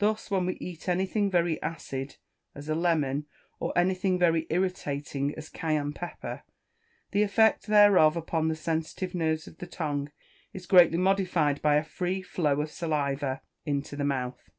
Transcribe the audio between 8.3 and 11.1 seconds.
the sensitive nerves of the tongue is greatly